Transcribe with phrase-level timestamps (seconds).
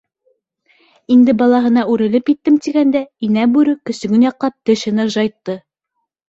[1.15, 5.59] -Инде балаһына үрелеп еттем тигәндә, инә бүре, көсөгөн яҡлап, тешен ыржайтты.